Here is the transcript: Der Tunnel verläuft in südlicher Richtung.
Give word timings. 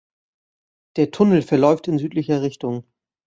Der 0.95 1.11
Tunnel 1.11 1.43
verläuft 1.43 1.87
in 1.87 1.99
südlicher 1.99 2.41
Richtung. 2.41 2.85